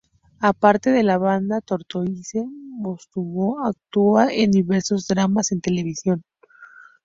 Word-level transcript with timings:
Aparte 0.39 0.89
de 0.91 1.03
la 1.03 1.19
banda, 1.19 1.61
Tortoise 1.61 2.43
Matsumoto 2.79 3.63
actúa 3.63 4.33
en 4.33 4.49
diversos 4.49 5.05
dramas 5.07 5.51
en 5.51 5.61
televisión. 5.61 6.23